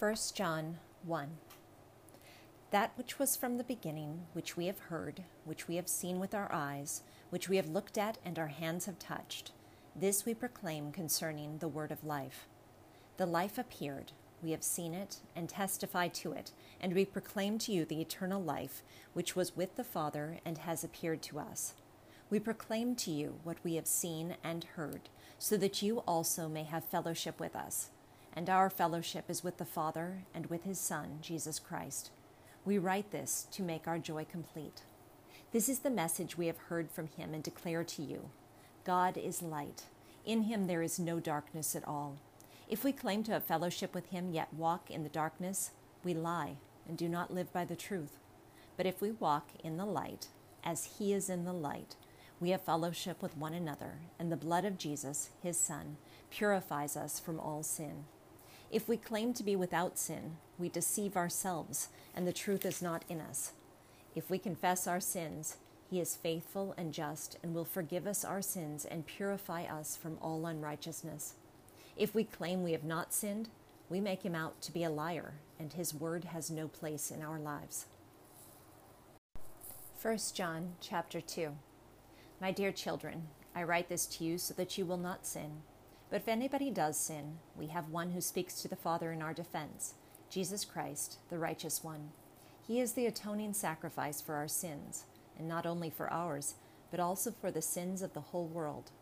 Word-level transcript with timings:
1 0.00 0.14
John 0.32 0.78
1 1.04 1.28
That 2.70 2.92
which 2.96 3.18
was 3.18 3.36
from 3.36 3.58
the 3.58 3.64
beginning, 3.64 4.22
which 4.32 4.56
we 4.56 4.64
have 4.64 4.78
heard, 4.78 5.24
which 5.44 5.68
we 5.68 5.76
have 5.76 5.88
seen 5.88 6.18
with 6.18 6.34
our 6.34 6.50
eyes, 6.50 7.02
which 7.28 7.50
we 7.50 7.56
have 7.56 7.68
looked 7.68 7.98
at 7.98 8.16
and 8.24 8.38
our 8.38 8.46
hands 8.46 8.86
have 8.86 8.98
touched, 8.98 9.52
this 9.94 10.24
we 10.24 10.32
proclaim 10.32 10.90
concerning 10.90 11.58
the 11.58 11.68
word 11.68 11.92
of 11.92 12.02
life. 12.02 12.48
The 13.18 13.26
life 13.26 13.58
appeared, 13.58 14.12
we 14.42 14.52
have 14.52 14.62
seen 14.62 14.94
it 14.94 15.18
and 15.36 15.50
testify 15.50 16.08
to 16.08 16.32
it, 16.32 16.52
and 16.80 16.94
we 16.94 17.04
proclaim 17.04 17.58
to 17.58 17.72
you 17.72 17.84
the 17.84 18.00
eternal 18.00 18.42
life, 18.42 18.82
which 19.12 19.36
was 19.36 19.54
with 19.54 19.76
the 19.76 19.84
Father 19.84 20.38
and 20.46 20.56
has 20.56 20.82
appeared 20.82 21.20
to 21.24 21.38
us. 21.38 21.74
We 22.30 22.40
proclaim 22.40 22.96
to 22.96 23.10
you 23.10 23.40
what 23.44 23.58
we 23.62 23.74
have 23.74 23.86
seen 23.86 24.36
and 24.42 24.64
heard, 24.64 25.10
so 25.38 25.58
that 25.58 25.82
you 25.82 25.98
also 26.08 26.48
may 26.48 26.62
have 26.62 26.86
fellowship 26.86 27.38
with 27.38 27.54
us. 27.54 27.90
And 28.34 28.48
our 28.48 28.70
fellowship 28.70 29.24
is 29.28 29.42
with 29.42 29.58
the 29.58 29.64
Father 29.64 30.22
and 30.34 30.46
with 30.46 30.64
his 30.64 30.78
Son, 30.78 31.18
Jesus 31.20 31.58
Christ. 31.58 32.10
We 32.64 32.78
write 32.78 33.10
this 33.10 33.46
to 33.52 33.62
make 33.62 33.88
our 33.88 33.98
joy 33.98 34.26
complete. 34.30 34.82
This 35.52 35.68
is 35.68 35.80
the 35.80 35.90
message 35.90 36.38
we 36.38 36.46
have 36.46 36.58
heard 36.68 36.90
from 36.90 37.08
him 37.08 37.34
and 37.34 37.42
declare 37.42 37.82
to 37.84 38.02
you 38.02 38.30
God 38.84 39.16
is 39.16 39.42
light. 39.42 39.84
In 40.24 40.42
him 40.42 40.66
there 40.66 40.82
is 40.82 40.98
no 40.98 41.18
darkness 41.18 41.74
at 41.74 41.86
all. 41.88 42.18
If 42.68 42.84
we 42.84 42.92
claim 42.92 43.24
to 43.24 43.32
have 43.32 43.44
fellowship 43.44 43.94
with 43.94 44.10
him, 44.10 44.30
yet 44.30 44.54
walk 44.54 44.90
in 44.90 45.02
the 45.02 45.08
darkness, 45.08 45.72
we 46.04 46.14
lie 46.14 46.56
and 46.86 46.96
do 46.96 47.08
not 47.08 47.34
live 47.34 47.52
by 47.52 47.64
the 47.64 47.76
truth. 47.76 48.18
But 48.76 48.86
if 48.86 49.00
we 49.00 49.10
walk 49.10 49.48
in 49.64 49.76
the 49.76 49.84
light, 49.84 50.28
as 50.62 50.96
he 50.98 51.12
is 51.12 51.28
in 51.28 51.44
the 51.44 51.52
light, 51.52 51.96
we 52.38 52.50
have 52.50 52.62
fellowship 52.62 53.20
with 53.22 53.36
one 53.36 53.52
another, 53.52 53.98
and 54.18 54.30
the 54.30 54.36
blood 54.36 54.64
of 54.64 54.78
Jesus, 54.78 55.30
his 55.42 55.58
Son, 55.58 55.96
purifies 56.30 56.96
us 56.96 57.20
from 57.20 57.38
all 57.38 57.62
sin. 57.62 58.04
If 58.70 58.88
we 58.88 58.96
claim 58.96 59.32
to 59.34 59.42
be 59.42 59.56
without 59.56 59.98
sin, 59.98 60.36
we 60.58 60.68
deceive 60.68 61.16
ourselves, 61.16 61.88
and 62.14 62.26
the 62.26 62.32
truth 62.32 62.64
is 62.64 62.80
not 62.80 63.04
in 63.08 63.20
us. 63.20 63.52
If 64.14 64.30
we 64.30 64.38
confess 64.38 64.86
our 64.86 65.00
sins, 65.00 65.56
he 65.88 66.00
is 66.00 66.16
faithful 66.16 66.74
and 66.76 66.92
just 66.92 67.36
and 67.42 67.54
will 67.54 67.64
forgive 67.64 68.06
us 68.06 68.24
our 68.24 68.42
sins 68.42 68.84
and 68.84 69.06
purify 69.06 69.64
us 69.64 69.96
from 69.96 70.18
all 70.22 70.46
unrighteousness. 70.46 71.34
If 71.96 72.14
we 72.14 72.24
claim 72.24 72.62
we 72.62 72.72
have 72.72 72.84
not 72.84 73.12
sinned, 73.12 73.48
we 73.88 74.00
make 74.00 74.22
him 74.22 74.36
out 74.36 74.60
to 74.62 74.72
be 74.72 74.84
a 74.84 74.90
liar, 74.90 75.34
and 75.58 75.72
his 75.72 75.92
word 75.92 76.24
has 76.26 76.50
no 76.50 76.68
place 76.68 77.10
in 77.10 77.22
our 77.22 77.40
lives. 77.40 77.86
1 80.00 80.18
John 80.34 80.74
chapter 80.80 81.20
2 81.20 81.56
my 82.40 82.50
dear 82.50 82.72
children, 82.72 83.28
I 83.54 83.64
write 83.64 83.90
this 83.90 84.06
to 84.06 84.24
you 84.24 84.38
so 84.38 84.54
that 84.54 84.78
you 84.78 84.86
will 84.86 84.96
not 84.96 85.26
sin. 85.26 85.60
But 86.10 86.16
if 86.16 86.28
anybody 86.28 86.70
does 86.70 86.98
sin, 86.98 87.38
we 87.56 87.68
have 87.68 87.88
one 87.88 88.10
who 88.10 88.20
speaks 88.20 88.60
to 88.60 88.68
the 88.68 88.76
Father 88.76 89.12
in 89.12 89.22
our 89.22 89.32
defense 89.32 89.94
Jesus 90.28 90.64
Christ, 90.64 91.18
the 91.28 91.38
righteous 91.38 91.82
one. 91.82 92.10
He 92.66 92.78
is 92.80 92.92
the 92.92 93.06
atoning 93.06 93.52
sacrifice 93.52 94.20
for 94.20 94.34
our 94.34 94.46
sins, 94.46 95.04
and 95.36 95.48
not 95.48 95.66
only 95.66 95.90
for 95.90 96.12
ours, 96.12 96.54
but 96.90 97.00
also 97.00 97.32
for 97.32 97.50
the 97.50 97.62
sins 97.62 98.00
of 98.00 98.12
the 98.12 98.20
whole 98.20 98.46
world. 98.46 98.92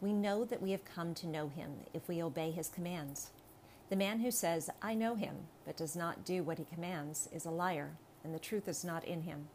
We 0.00 0.12
know 0.12 0.44
that 0.44 0.60
we 0.60 0.72
have 0.72 0.84
come 0.84 1.14
to 1.14 1.28
know 1.28 1.48
him 1.48 1.70
if 1.94 2.08
we 2.08 2.22
obey 2.22 2.50
his 2.50 2.68
commands. 2.68 3.30
The 3.90 3.96
man 3.96 4.20
who 4.20 4.32
says, 4.32 4.70
I 4.82 4.94
know 4.94 5.14
him, 5.14 5.36
but 5.64 5.76
does 5.76 5.94
not 5.94 6.24
do 6.24 6.42
what 6.42 6.58
he 6.58 6.64
commands, 6.64 7.28
is 7.32 7.44
a 7.44 7.50
liar, 7.50 7.92
and 8.24 8.34
the 8.34 8.40
truth 8.40 8.66
is 8.66 8.84
not 8.84 9.04
in 9.04 9.22
him. 9.22 9.46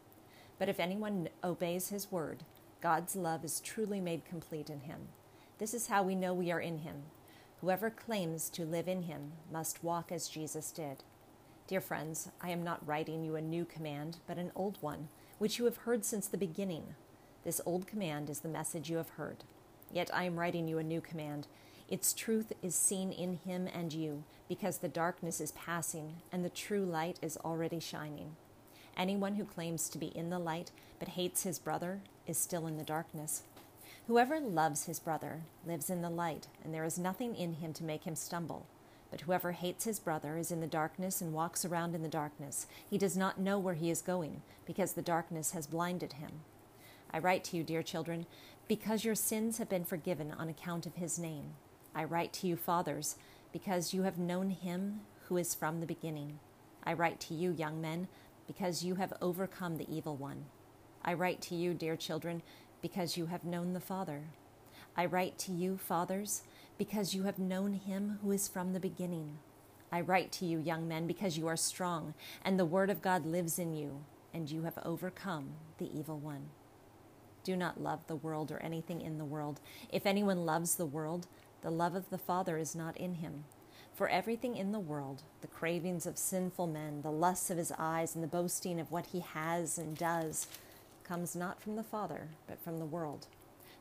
But 0.58 0.70
if 0.70 0.80
anyone 0.80 1.28
obeys 1.44 1.88
his 1.88 2.10
word, 2.10 2.44
God's 2.80 3.16
love 3.16 3.44
is 3.44 3.60
truly 3.60 4.00
made 4.00 4.24
complete 4.24 4.70
in 4.70 4.80
him. 4.80 5.08
This 5.62 5.74
is 5.74 5.86
how 5.86 6.02
we 6.02 6.16
know 6.16 6.34
we 6.34 6.50
are 6.50 6.58
in 6.58 6.78
him. 6.78 7.04
Whoever 7.60 7.88
claims 7.88 8.50
to 8.50 8.64
live 8.64 8.88
in 8.88 9.02
him 9.02 9.34
must 9.48 9.84
walk 9.84 10.10
as 10.10 10.28
Jesus 10.28 10.72
did. 10.72 11.04
Dear 11.68 11.80
friends, 11.80 12.30
I 12.40 12.50
am 12.50 12.64
not 12.64 12.84
writing 12.84 13.22
you 13.22 13.36
a 13.36 13.40
new 13.40 13.64
command, 13.64 14.16
but 14.26 14.38
an 14.38 14.50
old 14.56 14.78
one, 14.80 15.06
which 15.38 15.60
you 15.60 15.64
have 15.66 15.76
heard 15.76 16.04
since 16.04 16.26
the 16.26 16.36
beginning. 16.36 16.96
This 17.44 17.60
old 17.64 17.86
command 17.86 18.28
is 18.28 18.40
the 18.40 18.48
message 18.48 18.90
you 18.90 18.96
have 18.96 19.10
heard. 19.10 19.44
Yet 19.92 20.10
I 20.12 20.24
am 20.24 20.36
writing 20.36 20.66
you 20.66 20.78
a 20.78 20.82
new 20.82 21.00
command. 21.00 21.46
Its 21.88 22.12
truth 22.12 22.52
is 22.60 22.74
seen 22.74 23.12
in 23.12 23.36
him 23.36 23.68
and 23.72 23.92
you, 23.92 24.24
because 24.48 24.78
the 24.78 24.88
darkness 24.88 25.40
is 25.40 25.52
passing 25.52 26.16
and 26.32 26.44
the 26.44 26.50
true 26.50 26.84
light 26.84 27.20
is 27.22 27.36
already 27.36 27.78
shining. 27.78 28.34
Anyone 28.96 29.36
who 29.36 29.44
claims 29.44 29.88
to 29.90 29.98
be 29.98 30.08
in 30.08 30.28
the 30.28 30.40
light 30.40 30.72
but 30.98 31.10
hates 31.10 31.44
his 31.44 31.60
brother 31.60 32.00
is 32.26 32.36
still 32.36 32.66
in 32.66 32.78
the 32.78 32.82
darkness. 32.82 33.44
Whoever 34.08 34.40
loves 34.40 34.86
his 34.86 34.98
brother 34.98 35.42
lives 35.64 35.88
in 35.88 36.02
the 36.02 36.10
light, 36.10 36.48
and 36.64 36.74
there 36.74 36.84
is 36.84 36.98
nothing 36.98 37.36
in 37.36 37.54
him 37.54 37.72
to 37.74 37.84
make 37.84 38.02
him 38.02 38.16
stumble. 38.16 38.66
But 39.12 39.20
whoever 39.20 39.52
hates 39.52 39.84
his 39.84 40.00
brother 40.00 40.36
is 40.36 40.50
in 40.50 40.60
the 40.60 40.66
darkness 40.66 41.20
and 41.20 41.32
walks 41.32 41.64
around 41.64 41.94
in 41.94 42.02
the 42.02 42.08
darkness. 42.08 42.66
He 42.90 42.98
does 42.98 43.16
not 43.16 43.38
know 43.38 43.60
where 43.60 43.74
he 43.74 43.90
is 43.90 44.02
going, 44.02 44.42
because 44.66 44.94
the 44.94 45.02
darkness 45.02 45.52
has 45.52 45.68
blinded 45.68 46.14
him. 46.14 46.30
I 47.12 47.18
write 47.18 47.44
to 47.44 47.56
you, 47.56 47.62
dear 47.62 47.82
children, 47.82 48.26
because 48.66 49.04
your 49.04 49.14
sins 49.14 49.58
have 49.58 49.68
been 49.68 49.84
forgiven 49.84 50.32
on 50.32 50.48
account 50.48 50.84
of 50.84 50.96
his 50.96 51.18
name. 51.18 51.54
I 51.94 52.02
write 52.04 52.32
to 52.34 52.48
you, 52.48 52.56
fathers, 52.56 53.16
because 53.52 53.94
you 53.94 54.02
have 54.02 54.18
known 54.18 54.50
him 54.50 55.02
who 55.28 55.36
is 55.36 55.54
from 55.54 55.78
the 55.78 55.86
beginning. 55.86 56.40
I 56.82 56.94
write 56.94 57.20
to 57.20 57.34
you, 57.34 57.52
young 57.52 57.80
men, 57.80 58.08
because 58.48 58.82
you 58.82 58.96
have 58.96 59.12
overcome 59.22 59.76
the 59.76 59.94
evil 59.94 60.16
one. 60.16 60.46
I 61.04 61.14
write 61.14 61.40
to 61.42 61.54
you, 61.54 61.74
dear 61.74 61.96
children, 61.96 62.42
because 62.82 63.16
you 63.16 63.26
have 63.26 63.44
known 63.44 63.72
the 63.72 63.80
Father. 63.80 64.22
I 64.96 65.06
write 65.06 65.38
to 65.38 65.52
you, 65.52 65.78
fathers, 65.78 66.42
because 66.76 67.14
you 67.14 67.22
have 67.22 67.38
known 67.38 67.72
him 67.74 68.18
who 68.22 68.32
is 68.32 68.48
from 68.48 68.72
the 68.72 68.80
beginning. 68.80 69.38
I 69.90 70.00
write 70.00 70.32
to 70.32 70.44
you, 70.44 70.58
young 70.58 70.88
men, 70.88 71.06
because 71.06 71.38
you 71.38 71.46
are 71.46 71.56
strong, 71.56 72.14
and 72.44 72.58
the 72.58 72.64
word 72.64 72.90
of 72.90 73.00
God 73.00 73.24
lives 73.24 73.58
in 73.58 73.72
you, 73.74 74.04
and 74.34 74.50
you 74.50 74.62
have 74.64 74.78
overcome 74.84 75.50
the 75.78 75.96
evil 75.96 76.18
one. 76.18 76.48
Do 77.44 77.56
not 77.56 77.80
love 77.80 78.06
the 78.06 78.16
world 78.16 78.50
or 78.50 78.58
anything 78.58 79.00
in 79.00 79.18
the 79.18 79.24
world. 79.24 79.60
If 79.90 80.06
anyone 80.06 80.44
loves 80.44 80.74
the 80.74 80.86
world, 80.86 81.26
the 81.62 81.70
love 81.70 81.94
of 81.94 82.10
the 82.10 82.18
Father 82.18 82.58
is 82.58 82.74
not 82.74 82.96
in 82.96 83.14
him. 83.14 83.44
For 83.94 84.08
everything 84.08 84.56
in 84.56 84.72
the 84.72 84.80
world, 84.80 85.22
the 85.42 85.46
cravings 85.46 86.06
of 86.06 86.16
sinful 86.16 86.66
men, 86.66 87.02
the 87.02 87.10
lusts 87.10 87.50
of 87.50 87.58
his 87.58 87.72
eyes, 87.78 88.14
and 88.14 88.24
the 88.24 88.28
boasting 88.28 88.80
of 88.80 88.90
what 88.90 89.06
he 89.06 89.20
has 89.20 89.76
and 89.76 89.96
does, 89.96 90.46
comes 91.12 91.36
not 91.36 91.60
from 91.60 91.76
the 91.76 91.82
Father, 91.82 92.28
but 92.46 92.58
from 92.58 92.78
the 92.78 92.86
world. 92.86 93.26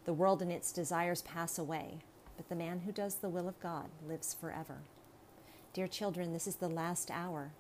The 0.04 0.12
world 0.12 0.42
and 0.42 0.52
its 0.52 0.74
desires 0.74 1.22
pass 1.22 1.58
away, 1.58 2.00
but 2.36 2.50
the 2.50 2.58
man 2.58 2.82
who 2.82 2.92
does 2.92 3.16
the 3.16 3.30
will 3.30 3.48
of 3.48 3.58
God 3.62 3.86
lives 4.06 4.34
forever. 4.34 4.80
Dear 5.72 5.88
children, 5.88 6.34
this 6.34 6.46
is 6.46 6.58
the 6.58 6.68
last 6.68 7.10
hour. 7.10 7.54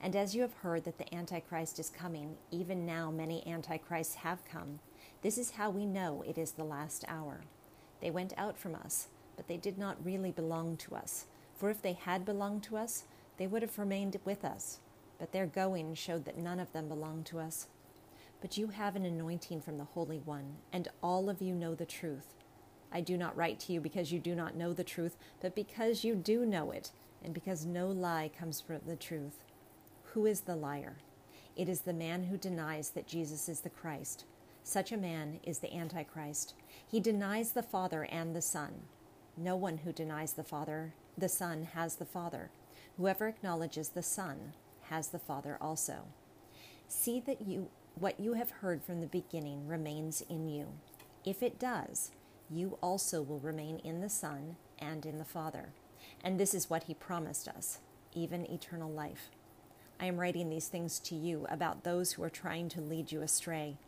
And 0.00 0.14
as 0.14 0.36
you 0.36 0.42
have 0.42 0.52
heard 0.52 0.84
that 0.84 0.98
the 0.98 1.12
Antichrist 1.12 1.80
is 1.80 1.90
coming, 1.90 2.36
even 2.52 2.86
now 2.86 3.10
many 3.10 3.44
Antichrists 3.44 4.14
have 4.14 4.44
come, 4.44 4.78
this 5.22 5.38
is 5.38 5.50
how 5.50 5.70
we 5.70 5.86
know 5.86 6.22
it 6.24 6.38
is 6.38 6.52
the 6.52 6.62
last 6.62 7.04
hour. 7.08 7.40
They 8.00 8.12
went 8.12 8.32
out 8.36 8.56
from 8.56 8.76
us, 8.76 9.08
but 9.34 9.48
they 9.48 9.56
did 9.56 9.76
not 9.76 10.04
really 10.04 10.30
belong 10.30 10.76
to 10.76 10.94
us. 10.94 11.24
For 11.56 11.68
if 11.68 11.82
they 11.82 11.94
had 11.94 12.24
belonged 12.24 12.62
to 12.64 12.76
us, 12.76 13.02
they 13.38 13.48
would 13.48 13.62
have 13.62 13.76
remained 13.76 14.20
with 14.24 14.44
us. 14.44 14.78
But 15.18 15.32
their 15.32 15.46
going 15.46 15.94
showed 15.94 16.26
that 16.26 16.38
none 16.38 16.60
of 16.60 16.72
them 16.72 16.86
belonged 16.86 17.26
to 17.26 17.40
us. 17.40 17.66
But 18.40 18.56
you 18.56 18.68
have 18.68 18.96
an 18.96 19.04
anointing 19.04 19.62
from 19.62 19.78
the 19.78 19.84
Holy 19.84 20.18
One, 20.18 20.56
and 20.72 20.88
all 21.02 21.28
of 21.28 21.40
you 21.40 21.54
know 21.54 21.74
the 21.74 21.86
truth. 21.86 22.34
I 22.92 23.00
do 23.00 23.16
not 23.16 23.36
write 23.36 23.58
to 23.60 23.72
you 23.72 23.80
because 23.80 24.12
you 24.12 24.18
do 24.18 24.34
not 24.34 24.56
know 24.56 24.72
the 24.72 24.84
truth, 24.84 25.16
but 25.40 25.54
because 25.54 26.04
you 26.04 26.14
do 26.14 26.46
know 26.46 26.70
it, 26.70 26.92
and 27.24 27.34
because 27.34 27.66
no 27.66 27.88
lie 27.88 28.30
comes 28.38 28.60
from 28.60 28.80
the 28.86 28.96
truth. 28.96 29.42
Who 30.12 30.26
is 30.26 30.42
the 30.42 30.56
liar? 30.56 30.96
It 31.56 31.68
is 31.68 31.80
the 31.80 31.92
man 31.92 32.24
who 32.24 32.36
denies 32.36 32.90
that 32.90 33.06
Jesus 33.06 33.48
is 33.48 33.60
the 33.60 33.70
Christ. 33.70 34.24
Such 34.62 34.92
a 34.92 34.96
man 34.96 35.40
is 35.42 35.58
the 35.58 35.74
Antichrist. 35.74 36.54
He 36.86 37.00
denies 37.00 37.52
the 37.52 37.62
Father 37.62 38.04
and 38.04 38.34
the 38.34 38.42
Son. 38.42 38.82
No 39.36 39.56
one 39.56 39.78
who 39.78 39.92
denies 39.92 40.34
the 40.34 40.44
Father 40.44 40.92
the 41.18 41.28
Son 41.28 41.68
has 41.74 41.96
the 41.96 42.04
Father. 42.04 42.50
Whoever 42.96 43.26
acknowledges 43.26 43.88
the 43.88 44.02
Son 44.02 44.52
has 44.82 45.08
the 45.08 45.18
Father 45.18 45.56
also. 45.60 46.04
See 46.88 47.20
that 47.20 47.46
you 47.46 47.68
what 47.98 48.20
you 48.20 48.34
have 48.34 48.50
heard 48.50 48.82
from 48.82 49.00
the 49.00 49.06
beginning 49.06 49.66
remains 49.66 50.22
in 50.28 50.48
you. 50.48 50.66
If 51.24 51.42
it 51.42 51.58
does, 51.58 52.10
you 52.50 52.76
also 52.82 53.22
will 53.22 53.38
remain 53.38 53.78
in 53.78 54.02
the 54.02 54.10
Son 54.10 54.56
and 54.78 55.06
in 55.06 55.16
the 55.16 55.24
Father. 55.24 55.70
And 56.22 56.38
this 56.38 56.52
is 56.52 56.68
what 56.68 56.84
he 56.84 56.94
promised 56.94 57.48
us, 57.48 57.78
even 58.14 58.50
eternal 58.50 58.90
life. 58.90 59.30
I 59.98 60.04
am 60.04 60.20
writing 60.20 60.50
these 60.50 60.68
things 60.68 60.98
to 61.00 61.14
you 61.14 61.46
about 61.48 61.84
those 61.84 62.12
who 62.12 62.22
are 62.22 62.30
trying 62.30 62.68
to 62.70 62.82
lead 62.82 63.12
you 63.12 63.22
astray. 63.22 63.78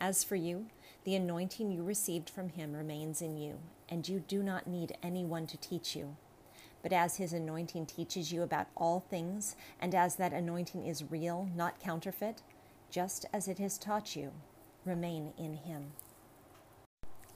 As 0.00 0.24
for 0.24 0.36
you, 0.36 0.66
the 1.04 1.14
anointing 1.14 1.70
you 1.70 1.84
received 1.84 2.30
from 2.30 2.48
him 2.48 2.72
remains 2.72 3.20
in 3.20 3.36
you, 3.36 3.58
and 3.86 4.08
you 4.08 4.20
do 4.26 4.42
not 4.42 4.66
need 4.66 4.96
anyone 5.02 5.46
to 5.48 5.58
teach 5.58 5.94
you. 5.94 6.16
But 6.82 6.94
as 6.94 7.18
his 7.18 7.34
anointing 7.34 7.84
teaches 7.84 8.32
you 8.32 8.42
about 8.42 8.68
all 8.76 9.00
things, 9.00 9.56
and 9.78 9.94
as 9.94 10.16
that 10.16 10.32
anointing 10.32 10.86
is 10.86 11.10
real, 11.10 11.50
not 11.54 11.78
counterfeit, 11.80 12.40
just 12.92 13.24
as 13.32 13.48
it 13.48 13.58
has 13.58 13.78
taught 13.78 14.14
you, 14.14 14.30
remain 14.84 15.32
in 15.38 15.54
him. 15.54 15.92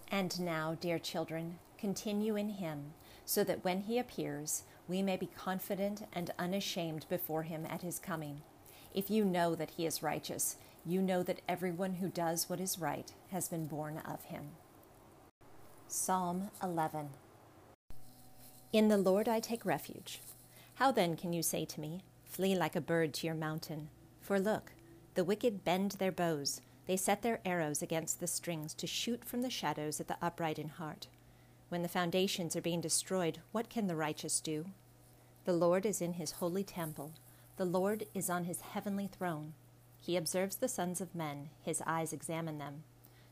And 0.09 0.39
now, 0.39 0.77
dear 0.79 0.99
children, 0.99 1.59
continue 1.79 2.37
in 2.37 2.51
him, 2.51 2.93
so 3.25 3.43
that 3.43 3.65
when 3.65 3.81
he 3.81 3.99
appears, 3.99 4.65
we 4.87 5.03
may 5.03 5.17
be 5.17 5.31
confident 5.35 6.07
and 6.13 6.31
unashamed 6.39 7.07
before 7.09 7.43
him 7.45 7.67
at 7.69 7.81
his 7.81 7.99
coming. 7.99 8.43
If 8.95 9.11
you 9.11 9.25
know 9.25 9.55
that 9.55 9.71
he 9.71 9.87
is 9.87 10.03
righteous, 10.03 10.57
you 10.85 11.01
know 11.01 11.23
that 11.23 11.41
everyone 11.49 11.95
who 11.95 12.09
does 12.09 12.49
what 12.49 12.61
is 12.61 12.79
right 12.79 13.11
has 13.31 13.49
been 13.49 13.67
born 13.67 14.01
of 14.07 14.25
him. 14.25 14.51
Psalm 15.89 16.51
11 16.63 17.09
In 18.73 18.89
the 18.89 18.99
Lord 18.99 19.27
I 19.27 19.41
take 19.41 19.65
refuge. 19.65 20.21
How 20.75 20.93
then 20.93 21.17
can 21.17 21.33
you 21.33 21.43
say 21.43 21.65
to 21.65 21.81
me, 21.81 22.03
Flee 22.27 22.55
like 22.55 22.77
a 22.77 22.81
bird 22.81 23.15
to 23.15 23.27
your 23.27 23.35
mountain? 23.35 23.89
For 24.21 24.39
look, 24.39 24.73
the 25.17 25.25
wicked 25.25 25.65
bend 25.65 25.93
their 25.93 26.13
bows, 26.13 26.61
they 26.87 26.97
set 26.97 27.23
their 27.23 27.41
arrows 27.43 27.81
against 27.81 28.21
the 28.21 28.27
strings 28.27 28.75
to 28.75 28.87
shoot 28.87 29.25
from 29.25 29.41
the 29.41 29.49
shadows 29.49 29.99
at 29.99 30.09
the 30.09 30.19
upright 30.21 30.59
in 30.59 30.69
heart. 30.69 31.07
When 31.71 31.81
the 31.81 31.89
foundations 31.89 32.55
are 32.55 32.61
being 32.61 32.83
destroyed, 32.83 33.39
what 33.51 33.71
can 33.71 33.87
the 33.87 33.97
righteous 33.97 34.41
do? 34.41 34.67
The 35.47 35.55
Lord 35.55 35.87
is 35.87 36.03
in 36.03 36.13
his 36.13 36.33
holy 36.33 36.63
temple. 36.63 37.13
The 37.57 37.65
Lord 37.65 38.05
is 38.13 38.29
on 38.29 38.45
his 38.45 38.61
heavenly 38.61 39.07
throne. 39.07 39.55
He 39.99 40.19
observes 40.19 40.57
the 40.57 40.69
sons 40.69 41.01
of 41.01 41.15
men, 41.15 41.49
his 41.63 41.83
eyes 41.87 42.13
examine 42.13 42.59
them. 42.59 42.85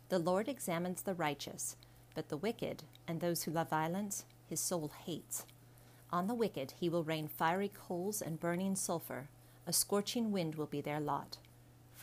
The 0.08 0.18
Lord 0.18 0.48
examines 0.48 1.02
the 1.02 1.14
righteous, 1.14 1.76
but 2.14 2.30
the 2.30 2.38
wicked 2.38 2.84
and 3.06 3.20
those 3.20 3.42
who 3.42 3.50
love 3.50 3.68
violence, 3.68 4.24
his 4.48 4.58
soul 4.58 4.90
hates. 5.04 5.44
On 6.10 6.28
the 6.28 6.34
wicked 6.34 6.72
he 6.80 6.88
will 6.88 7.04
rain 7.04 7.28
fiery 7.28 7.70
coals 7.74 8.22
and 8.22 8.40
burning 8.40 8.74
sulfur. 8.74 9.28
A 9.66 9.72
scorching 9.74 10.32
wind 10.32 10.54
will 10.54 10.66
be 10.66 10.80
their 10.80 10.98
lot. 10.98 11.36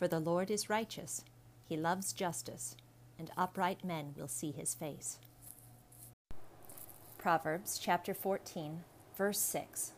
For 0.02 0.08
the 0.08 0.18
Lord 0.18 0.50
is 0.50 0.68
righteous, 0.68 1.22
he 1.64 1.76
loves 1.76 2.12
justice, 2.12 2.74
and 3.20 3.30
upright 3.36 3.84
men 3.84 4.14
will 4.16 4.26
see 4.26 4.50
his 4.50 4.74
face. 4.74 5.20
Proverbs 7.18 7.78
chapter 7.78 8.12
14, 8.12 8.80
verse 9.16 9.38
6. 9.38 9.92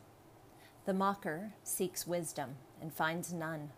The 0.84 0.92
mocker 0.92 1.54
seeks 1.62 2.06
wisdom 2.06 2.56
and 2.82 2.92
finds 2.92 3.32
none, 3.32 3.70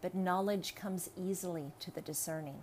but 0.00 0.16
knowledge 0.16 0.74
comes 0.74 1.10
easily 1.16 1.70
to 1.78 1.92
the 1.92 2.00
discerning. 2.00 2.58